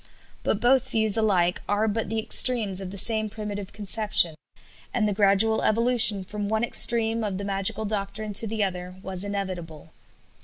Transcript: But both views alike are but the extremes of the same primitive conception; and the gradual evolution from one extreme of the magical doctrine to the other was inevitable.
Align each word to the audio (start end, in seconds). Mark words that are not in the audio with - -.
But 0.41 0.59
both 0.59 0.89
views 0.89 1.15
alike 1.15 1.61
are 1.69 1.87
but 1.87 2.09
the 2.09 2.17
extremes 2.17 2.81
of 2.81 2.89
the 2.89 2.97
same 2.97 3.29
primitive 3.29 3.71
conception; 3.71 4.33
and 4.91 5.07
the 5.07 5.13
gradual 5.13 5.61
evolution 5.61 6.23
from 6.23 6.47
one 6.49 6.63
extreme 6.63 7.23
of 7.23 7.37
the 7.37 7.43
magical 7.43 7.85
doctrine 7.85 8.33
to 8.33 8.47
the 8.47 8.63
other 8.63 8.95
was 9.03 9.23
inevitable. 9.23 9.91